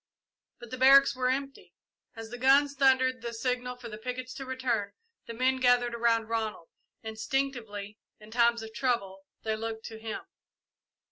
But 0.57 0.71
the 0.71 0.79
barracks 0.79 1.15
were 1.15 1.29
empty. 1.29 1.75
As 2.15 2.31
the 2.31 2.39
guns 2.39 2.73
thundered 2.73 3.21
the 3.21 3.35
signal 3.35 3.75
for 3.75 3.87
the 3.87 3.99
pickets 3.99 4.33
to 4.33 4.47
return, 4.47 4.93
the 5.27 5.33
men 5.35 5.57
gathered 5.57 5.93
around 5.93 6.27
Ronald. 6.27 6.69
Instinctively, 7.03 7.99
in 8.19 8.31
times 8.31 8.63
of 8.63 8.73
trouble, 8.73 9.25
they 9.43 9.55
looked 9.55 9.85
to 9.85 9.99
him. 9.99 10.21